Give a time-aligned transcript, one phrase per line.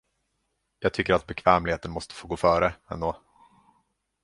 [0.79, 3.17] Jag tycker att bekvämligheten måste gå före, ändå.